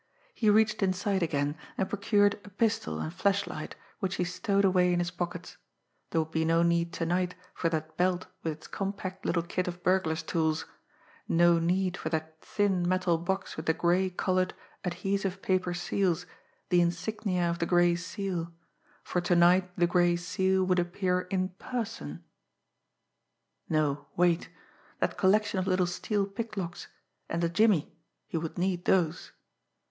He 0.33 0.49
reached 0.49 0.81
inside 0.81 1.21
again, 1.21 1.55
and 1.77 1.87
procured 1.87 2.41
a 2.43 2.49
pistol 2.49 2.97
and 2.99 3.13
flashlight, 3.13 3.75
which 3.99 4.15
he 4.15 4.23
stowed 4.23 4.65
away 4.65 4.91
in 4.91 4.97
his 4.97 5.11
pockets; 5.11 5.57
there 6.09 6.19
would 6.21 6.31
be 6.31 6.43
no 6.43 6.63
need 6.63 6.91
to 6.93 7.05
night 7.05 7.35
for 7.53 7.69
that 7.69 7.97
belt 7.97 8.25
with 8.41 8.53
its 8.53 8.65
compact 8.65 9.27
little 9.27 9.43
kit 9.43 9.67
of 9.67 9.83
burglar's 9.83 10.23
tools; 10.23 10.65
no 11.27 11.59
need 11.59 11.95
for 11.97 12.09
that 12.09 12.41
thin 12.43 12.81
metal 12.89 13.19
box 13.19 13.55
with 13.55 13.67
the 13.67 13.75
gray 13.75 14.09
coloured, 14.09 14.55
adhesive 14.83 15.39
paper 15.43 15.71
seals, 15.71 16.25
the 16.69 16.81
insignia 16.81 17.47
of 17.47 17.59
the 17.59 17.67
Gray 17.67 17.95
Seal, 17.95 18.51
for 19.03 19.21
to 19.21 19.35
night 19.35 19.69
the 19.77 19.85
Gray 19.85 20.15
Seal 20.15 20.63
would 20.63 20.79
appear 20.79 21.21
in 21.29 21.49
person. 21.59 22.23
No 23.69 24.07
wait! 24.15 24.49
That 24.99 25.15
collection 25.19 25.59
of 25.59 25.67
little 25.67 25.85
steel 25.85 26.25
picklocks 26.25 26.87
and 27.29 27.43
a 27.43 27.49
jimmy! 27.49 27.95
He 28.25 28.37
would 28.39 28.57
need 28.57 28.85
those. 28.85 29.31